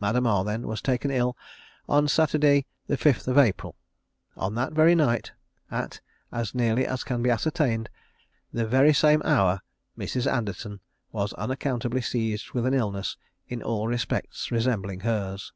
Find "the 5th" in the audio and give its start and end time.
2.86-3.36